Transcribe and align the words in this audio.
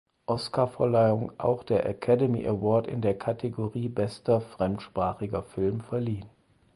Oscarverleihung 0.25 1.31
auch 1.39 1.61
der 1.63 1.85
Academy 1.87 2.47
Award 2.47 2.87
in 2.87 3.01
der 3.01 3.15
Kategorie 3.19 3.87
Bester 3.87 4.41
fremdsprachiger 4.41 5.43
Film 5.43 5.79
verliehen. 5.79 6.25